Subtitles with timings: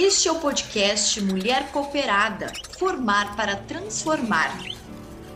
[0.00, 4.56] Este é o podcast Mulher Cooperada Formar para Transformar.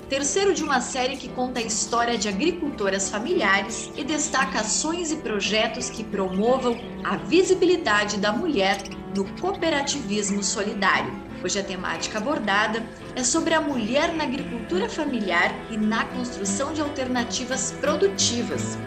[0.09, 5.17] Terceiro de uma série que conta a história de agricultoras familiares e destaca ações e
[5.17, 8.79] projetos que promovam a visibilidade da mulher
[9.17, 11.13] no cooperativismo solidário.
[11.43, 12.87] Hoje a temática abordada
[13.17, 18.79] é sobre a mulher na agricultura familiar e na construção de alternativas produtivas,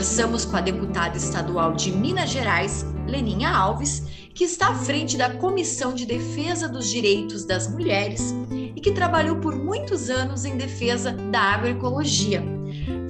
[0.00, 5.28] conversamos com a deputada estadual de Minas Gerais, Leninha Alves, que está à frente da
[5.28, 11.12] Comissão de Defesa dos Direitos das Mulheres e que trabalhou por muitos anos em defesa
[11.30, 12.42] da agroecologia.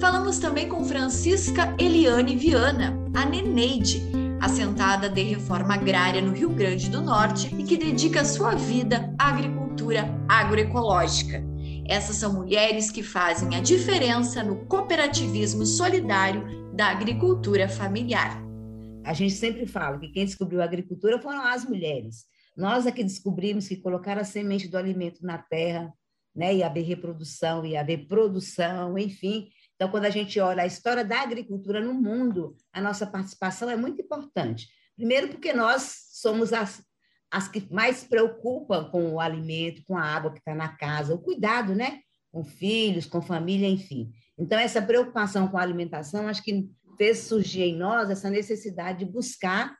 [0.01, 4.03] Falamos também com Francisca Eliane Viana, a Neneide,
[4.41, 9.29] assentada de reforma agrária no Rio Grande do Norte e que dedica sua vida à
[9.29, 11.50] agricultura agroecológica.
[11.87, 18.41] Essas são mulheres que fazem a diferença no cooperativismo solidário da agricultura familiar.
[19.03, 22.25] A gente sempre fala que quem descobriu a agricultura foram as mulheres.
[22.55, 25.91] Nós é que descobrimos que colocar a semente do alimento na terra,
[26.35, 29.49] né, e haver reprodução, e haver produção, enfim.
[29.75, 33.75] Então, quando a gente olha a história da agricultura no mundo, a nossa participação é
[33.75, 34.67] muito importante.
[34.95, 36.83] Primeiro, porque nós somos as,
[37.31, 41.15] as que mais se preocupam com o alimento, com a água que está na casa,
[41.15, 42.01] o cuidado, né?
[42.29, 44.11] Com filhos, com família, enfim.
[44.37, 49.11] Então, essa preocupação com a alimentação, acho que fez surgir em nós essa necessidade de
[49.11, 49.75] buscar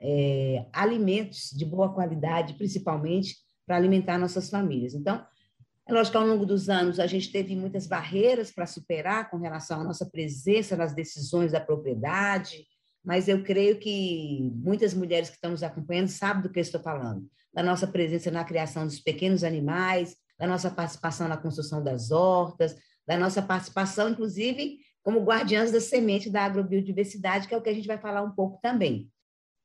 [0.00, 4.94] é, alimentos de boa qualidade, principalmente para alimentar nossas famílias.
[4.94, 5.24] Então,
[5.86, 9.36] é lógico que ao longo dos anos a gente teve muitas barreiras para superar com
[9.36, 12.66] relação à nossa presença nas decisões da propriedade,
[13.04, 16.80] mas eu creio que muitas mulheres que estão nos acompanhando sabem do que eu estou
[16.80, 22.10] falando, da nossa presença na criação dos pequenos animais, da nossa participação na construção das
[22.10, 22.74] hortas,
[23.06, 27.74] da nossa participação, inclusive, como guardiãs da semente da agrobiodiversidade, que é o que a
[27.74, 29.10] gente vai falar um pouco também.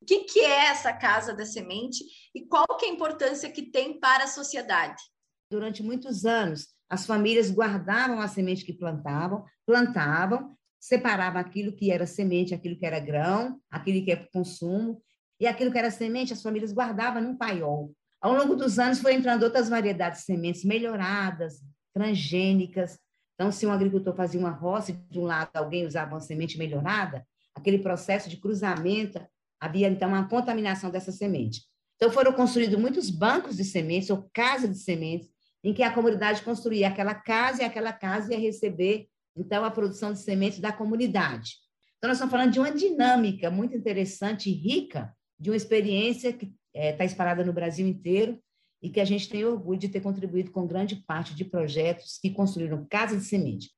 [0.02, 2.04] O que, que é essa Casa da Semente
[2.36, 5.02] e qual que é a importância que tem para a sociedade?
[5.50, 12.06] Durante muitos anos, as famílias guardavam a semente que plantavam, plantavam, separavam aquilo que era
[12.06, 15.02] semente, aquilo que era grão, aquilo que é para consumo,
[15.40, 17.94] e aquilo que era semente, as famílias guardavam num paiol.
[18.22, 21.62] Ao longo dos anos, foi entrando outras variedades de sementes melhoradas,
[21.94, 22.98] transgênicas,
[23.40, 27.26] então, se um agricultor fazia uma roça de um lado alguém usava uma semente melhorada,
[27.56, 29.18] aquele processo de cruzamento,
[29.58, 31.62] havia então uma contaminação dessa semente.
[31.96, 35.30] Então, foram construídos muitos bancos de sementes ou casas de sementes,
[35.64, 39.08] em que a comunidade construía aquela casa e aquela casa ia receber,
[39.40, 41.56] então, a produção de sementes da comunidade.
[41.98, 46.54] Então, nós estamos falando de uma dinâmica muito interessante e rica, de uma experiência que
[46.74, 48.40] está é, espalhada no Brasil inteiro,
[48.82, 52.30] e que a gente tem orgulho de ter contribuído com grande parte de projetos que
[52.30, 53.72] construíram casas de semente.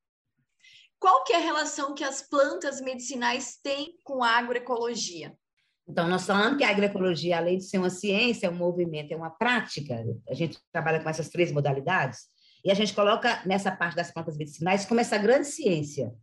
[0.99, 5.35] Qual que é a relação que as plantas medicinais têm com a agroecologia?
[5.87, 9.15] Então, nós falamos que a agroecologia, além de ser uma ciência, é um movimento, é
[9.15, 10.05] uma prática.
[10.29, 12.30] A gente trabalha com essas três modalidades
[12.63, 16.13] e a gente coloca nessa parte das plantas medicinais como essa grande ciência.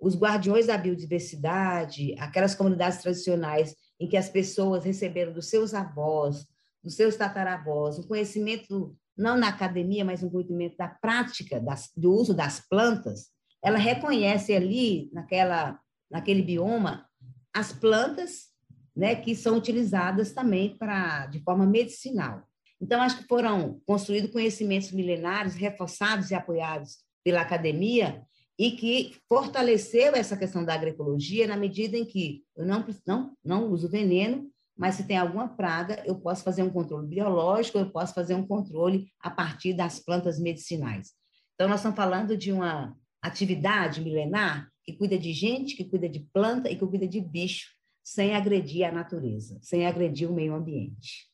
[0.00, 6.46] Os guardiões da biodiversidade, aquelas comunidades tradicionais em que as pessoas receberam dos seus avós,
[6.82, 12.12] dos seus tataravós, um conhecimento não na academia, mas um conhecimento da prática das, do
[12.12, 13.28] uso das plantas,
[13.62, 15.78] ela reconhece ali naquela
[16.10, 17.06] naquele bioma
[17.54, 18.48] as plantas,
[18.94, 22.42] né, que são utilizadas também para de forma medicinal.
[22.80, 28.22] Então acho que foram construídos conhecimentos milenares reforçados e apoiados pela academia
[28.58, 33.70] e que fortaleceu essa questão da agroecologia na medida em que eu não não não
[33.70, 38.14] uso veneno mas se tem alguma praga, eu posso fazer um controle biológico, eu posso
[38.14, 41.10] fazer um controle a partir das plantas medicinais.
[41.54, 46.20] Então, nós estamos falando de uma atividade milenar que cuida de gente, que cuida de
[46.32, 47.68] planta e que cuida de bicho,
[48.02, 51.29] sem agredir a natureza, sem agredir o meio ambiente.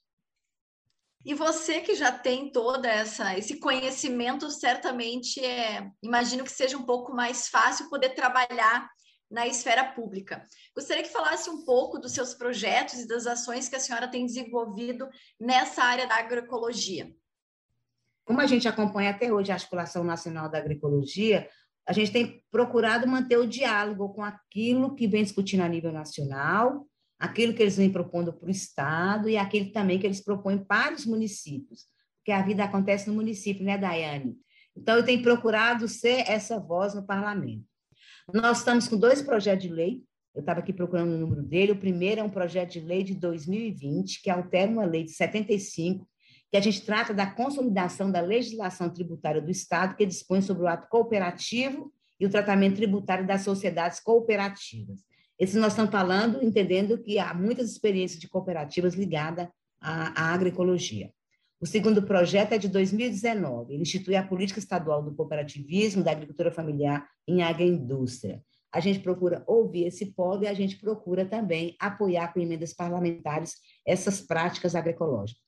[1.27, 6.85] E você que já tem toda essa esse conhecimento, certamente é, imagino que seja um
[6.85, 8.89] pouco mais fácil poder trabalhar
[9.29, 10.41] na esfera pública.
[10.73, 14.25] Gostaria que falasse um pouco dos seus projetos e das ações que a senhora tem
[14.25, 15.09] desenvolvido
[15.41, 17.13] nessa área da agroecologia.
[18.25, 21.49] Como a gente acompanha até hoje a Articulação Nacional da Agroecologia,
[21.89, 26.87] a gente tem procurado manter o diálogo com aquilo que vem discutindo a nível nacional,
[27.19, 30.95] aquilo que eles vêm propondo para o Estado e aquilo também que eles propõem para
[30.95, 31.87] os municípios,
[32.19, 34.37] porque a vida acontece no município, né, Daiane?
[34.77, 37.65] Então, eu tenho procurado ser essa voz no parlamento.
[38.33, 40.03] Nós estamos com dois projetos de lei,
[40.35, 41.73] eu estava aqui procurando o número dele.
[41.73, 46.07] O primeiro é um projeto de lei de 2020, que altera uma lei de 75,
[46.51, 50.67] que a gente trata da consolidação da legislação tributária do Estado, que dispõe sobre o
[50.67, 51.91] ato cooperativo
[52.21, 55.01] e o tratamento tributário das sociedades cooperativas.
[55.39, 59.49] Esse nós estamos falando, entendendo que há muitas experiências de cooperativas ligadas
[59.81, 61.13] à, à agroecologia.
[61.61, 63.75] O segundo projeto é de 2019.
[63.75, 68.43] Ele institui a política estadual do cooperativismo da agricultura familiar em agroindústria.
[68.73, 73.57] A gente procura ouvir esse polo e a gente procura também apoiar com emendas parlamentares
[73.87, 75.43] essas práticas agroecológicas.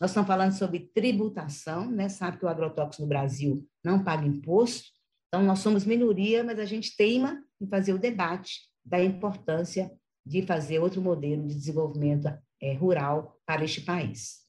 [0.00, 2.08] Nós estamos falando sobre tributação, né?
[2.08, 4.88] Sabe que o agrotóxico no Brasil não paga imposto,
[5.28, 9.90] então nós somos minoria, mas a gente teima em fazer o debate da importância
[10.24, 12.26] de fazer outro modelo de desenvolvimento
[12.62, 14.46] é, rural para este país.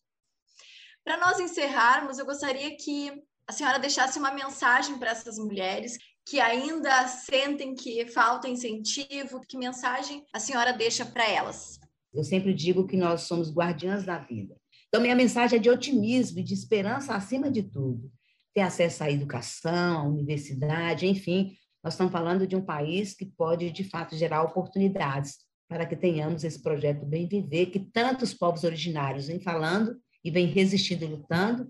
[1.03, 3.11] Para nós encerrarmos, eu gostaria que
[3.47, 9.57] a senhora deixasse uma mensagem para essas mulheres que ainda sentem que falta incentivo, que
[9.57, 11.79] mensagem a senhora deixa para elas?
[12.13, 14.55] Eu sempre digo que nós somos guardiãs da vida.
[14.87, 18.11] Então, minha mensagem é de otimismo e de esperança acima de tudo.
[18.53, 21.55] Ter acesso à educação, à universidade, enfim,
[21.87, 25.37] nós estamos falando de um país que pode, de fato, gerar oportunidades
[25.69, 30.47] para que tenhamos esse projeto Bem Viver, que tantos povos originários vêm falando e vêm
[30.47, 31.69] resistindo e lutando.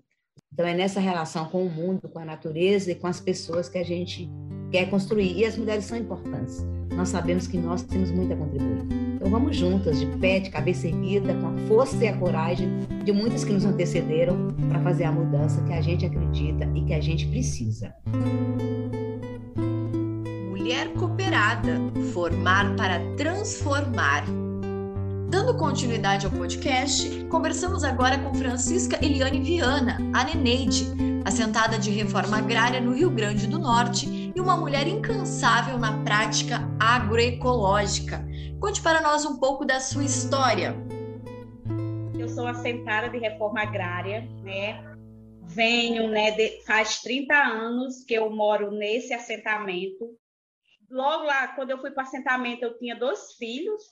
[0.52, 3.78] Então, é nessa relação com o mundo, com a natureza e com as pessoas que
[3.78, 4.28] a gente
[4.72, 5.38] quer construir.
[5.38, 6.66] E as mulheres são importantes.
[6.96, 8.88] Nós sabemos que nós temos muito a contribuir.
[9.18, 12.68] Então, vamos juntas, de pé, de cabeça erguida, com a força e a coragem
[13.06, 16.94] de muitas que nos antecederam para fazer a mudança que a gente acredita e que
[16.96, 17.94] a gente precisa.
[20.68, 21.78] Mulher Cooperada
[22.12, 24.26] Formar para Transformar.
[25.30, 30.84] Dando continuidade ao podcast, conversamos agora com Francisca Eliane Viana, a Neneide,
[31.24, 36.60] assentada de reforma agrária no Rio Grande do Norte e uma mulher incansável na prática
[36.78, 38.28] agroecológica.
[38.60, 40.76] Conte para nós um pouco da sua história.
[42.20, 44.84] Eu sou assentada de reforma agrária, né?
[45.44, 50.18] Venho, né, de, faz 30 anos que eu moro nesse assentamento.
[50.90, 53.84] Logo lá, quando eu fui para assentamento, eu tinha dois filhos,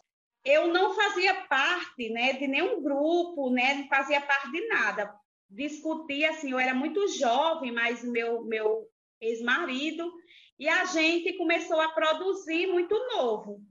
[0.46, 5.14] eu não fazia parte né, de nenhum grupo, né, não fazia parte de nada.
[5.50, 8.88] Discutia, assim, eu era muito jovem, mas meu, meu
[9.20, 10.12] ex-marido,
[10.58, 13.62] e a gente começou a produzir muito novo.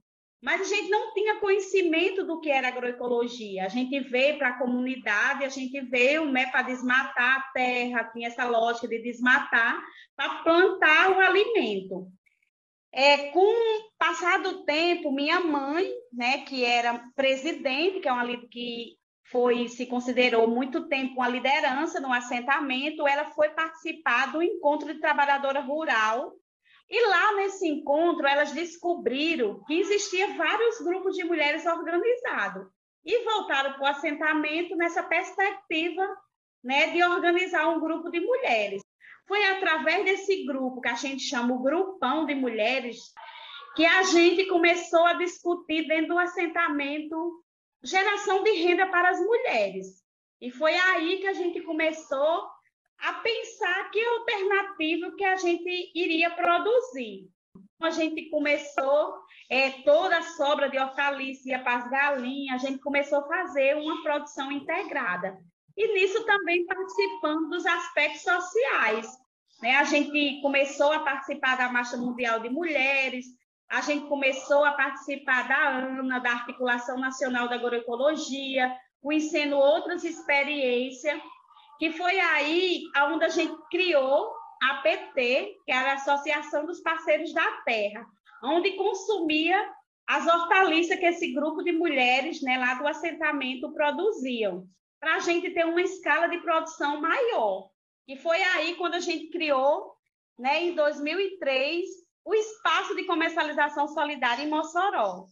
[0.43, 3.65] Mas a gente não tinha conhecimento do que era agroecologia.
[3.65, 8.29] A gente veio para a comunidade, a gente veio né, para desmatar a terra, tinha
[8.29, 9.83] essa lógica de desmatar,
[10.15, 12.13] para plantar o alimento.
[12.97, 18.25] É, com o passar do tempo, minha mãe, né, que era presidente, que é uma
[18.47, 18.97] que
[19.33, 25.01] foi se considerou muito tempo uma liderança no assentamento, ela foi participar do encontro de
[25.01, 26.35] trabalhadora rural.
[26.89, 32.69] E lá nesse encontro, elas descobriram que existia vários grupos de mulheres organizados
[33.05, 36.07] e voltaram para o assentamento nessa perspectiva
[36.63, 38.84] né, de organizar um grupo de mulheres.
[39.27, 42.99] Foi através desse grupo, que a gente chama o grupão de mulheres,
[43.75, 47.43] que a gente começou a discutir dentro do assentamento
[47.83, 50.03] geração de renda para as mulheres.
[50.41, 52.49] E foi aí que a gente começou
[52.99, 57.29] a pensar que alternativa que a gente iria produzir.
[57.83, 59.19] A gente começou,
[59.51, 64.03] é, toda a sobra de hortaliça para as galinhas, a gente começou a fazer uma
[64.03, 65.39] produção integrada
[65.77, 69.09] e nisso também participando dos aspectos sociais.
[69.61, 69.77] Né?
[69.77, 73.27] A gente começou a participar da Marcha Mundial de Mulheres,
[73.69, 81.21] a gente começou a participar da ANA, da Articulação Nacional da Agroecologia, conhecendo outras experiências,
[81.79, 87.33] que foi aí onde a gente criou a PT, que era a Associação dos Parceiros
[87.35, 88.07] da Terra,
[88.43, 89.59] onde consumia
[90.07, 94.67] as hortaliças que esse grupo de mulheres né, lá do assentamento produziam
[95.05, 97.69] para a gente ter uma escala de produção maior.
[98.09, 99.93] E foi aí quando a gente criou,
[100.39, 101.85] né, em 2003,
[102.25, 105.27] o espaço de comercialização solidária em Mossoró.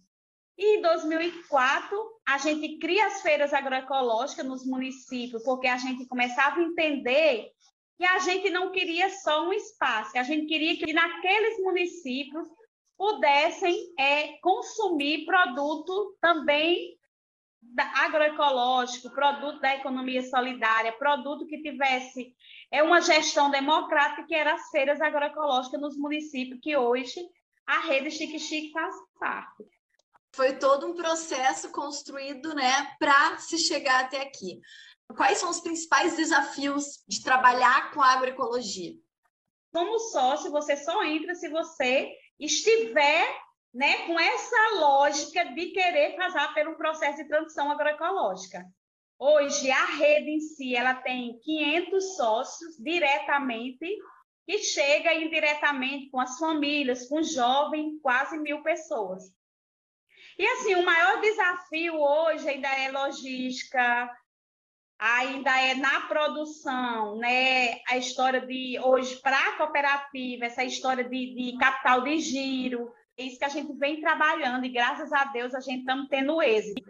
[0.59, 6.61] E em 2004, a gente cria as feiras agroecológicas nos municípios, porque a gente começava
[6.61, 7.51] a entender
[7.97, 12.47] que a gente não queria só um espaço, a gente queria que naqueles municípios
[12.99, 16.95] pudessem é, consumir produto também
[17.79, 22.35] agroecológico, produto da economia solidária, produto que tivesse
[22.71, 27.21] é uma gestão democrática que era as feiras agroecológicas nos municípios que hoje
[27.67, 29.65] a rede Chique Chique faz parte.
[30.35, 34.61] Foi todo um processo construído, né, para se chegar até aqui.
[35.15, 38.95] Quais são os principais desafios de trabalhar com a agroecologia?
[39.73, 43.27] Como sócio, você só entra se você estiver
[43.73, 48.65] né, com essa lógica de querer passar pelo processo de transição agroecológica.
[49.19, 53.87] Hoje, a rede em si, ela tem 500 sócios diretamente,
[54.45, 59.23] que chega indiretamente com as famílias, com jovens, quase mil pessoas.
[60.39, 64.11] E, assim, o maior desafio hoje ainda é logística,
[64.99, 67.81] ainda é na produção, né?
[67.89, 73.39] A história de hoje para a cooperativa, essa história de, de, capital de giro, isso
[73.39, 76.83] que a gente vem trabalhando e graças a Deus a gente estamos tendo êxito.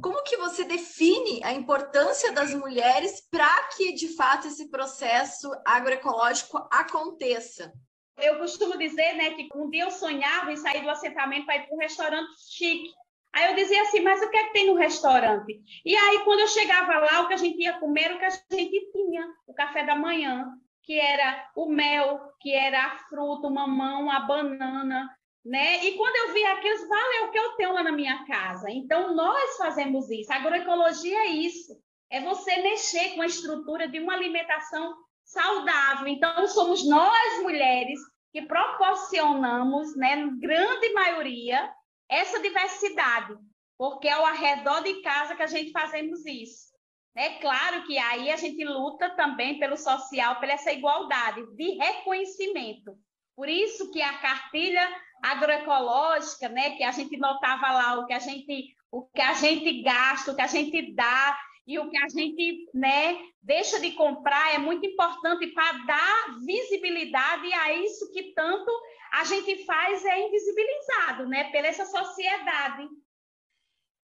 [0.00, 6.58] Como que você define a importância das mulheres para que de fato esse processo agroecológico
[6.70, 7.72] aconteça?
[8.18, 11.66] Eu costumo dizer, né, que um dia eu sonhava em sair do assentamento para ir
[11.66, 12.90] para um restaurante chique
[13.36, 15.60] Aí eu dizia assim, mas o que é que tem no restaurante?
[15.84, 18.30] E aí, quando eu chegava lá, o que a gente ia comer o que a
[18.30, 20.46] gente tinha, o café da manhã,
[20.86, 25.10] que era o mel, que era a fruta, o mamão, a banana,
[25.44, 25.84] né?
[25.84, 28.70] E quando eu vi aquilo, vale o que eu tenho lá na minha casa.
[28.70, 30.32] Então, nós fazemos isso.
[30.32, 31.76] A agroecologia é isso.
[32.08, 36.06] É você mexer com a estrutura de uma alimentação saudável.
[36.06, 37.98] Então, somos nós, mulheres,
[38.32, 41.68] que proporcionamos, né, grande maioria,
[42.08, 43.34] essa diversidade,
[43.76, 46.75] porque é ao arredor de casa que a gente fazemos isso.
[47.16, 52.94] É claro que aí a gente luta também pelo social, pela essa igualdade de reconhecimento.
[53.34, 54.86] Por isso que a cartilha
[55.22, 59.82] agroecológica, né, que a gente notava lá o que a gente o que a gente
[59.82, 64.54] gasta, o que a gente dá e o que a gente, né, deixa de comprar
[64.54, 68.70] é muito importante para dar visibilidade a isso que tanto
[69.12, 72.88] a gente faz é invisibilizado, né, pela essa sociedade.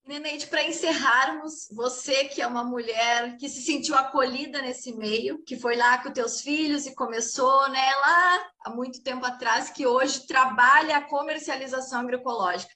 [0.04, 5.56] Neneide, para encerrarmos, você que é uma mulher que se sentiu acolhida nesse meio, que
[5.56, 10.26] foi lá com teus filhos e começou né, lá há muito tempo atrás, que hoje
[10.26, 12.74] trabalha a comercialização agroecológica.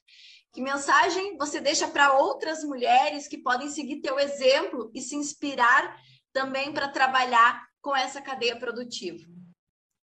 [0.53, 5.99] Que mensagem você deixa para outras mulheres que podem seguir teu exemplo e se inspirar
[6.31, 9.23] também para trabalhar com essa cadeia produtiva?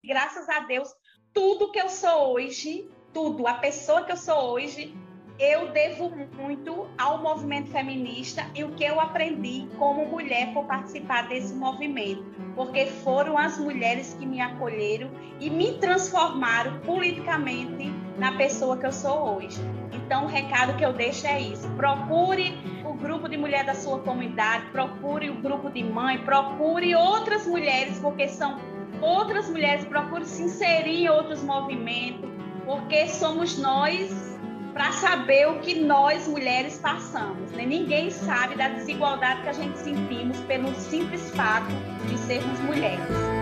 [0.04, 0.88] Graças a Deus,
[1.32, 4.94] tudo que eu sou hoje, tudo, a pessoa que eu sou hoje,
[5.38, 11.28] eu devo muito ao movimento feminista e o que eu aprendi como mulher por participar
[11.28, 12.24] desse movimento,
[12.54, 18.92] porque foram as mulheres que me acolheram e me transformaram politicamente na pessoa que eu
[18.92, 19.60] sou hoje.
[19.92, 23.98] Então, o recado que eu deixo é isso: procure o grupo de mulher da sua
[23.98, 28.58] comunidade, procure o grupo de mãe, procure outras mulheres, porque são
[29.02, 32.30] outras mulheres procuram se inserir em outros movimentos,
[32.64, 34.25] porque somos nós
[34.76, 37.50] para saber o que nós mulheres passamos.
[37.52, 37.64] Né?
[37.64, 41.72] Ninguém sabe da desigualdade que a gente sentimos pelo simples fato
[42.06, 43.35] de sermos mulheres.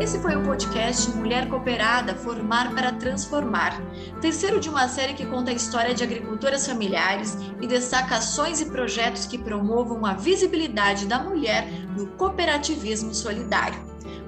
[0.00, 3.82] Esse foi o podcast Mulher Cooperada Formar para Transformar,
[4.20, 8.66] terceiro de uma série que conta a história de agricultoras familiares e destaca ações e
[8.66, 13.80] projetos que promovam a visibilidade da mulher no cooperativismo solidário.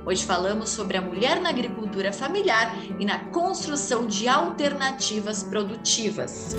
[0.04, 6.56] Hoje falamos sobre a mulher na agricultura familiar e na construção de alternativas produtivas.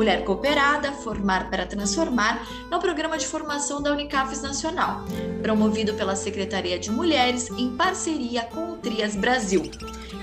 [0.00, 5.04] Mulher Cooperada, Formar para Transformar, um programa de formação da Unicafes Nacional,
[5.42, 9.70] promovido pela Secretaria de Mulheres em parceria com o Trias Brasil.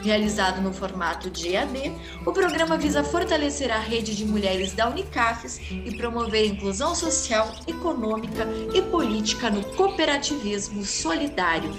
[0.01, 1.93] Realizado no formato de EAD,
[2.25, 8.47] o programa visa fortalecer a rede de mulheres da Unicafes e promover inclusão social, econômica
[8.73, 11.69] e política no cooperativismo solidário.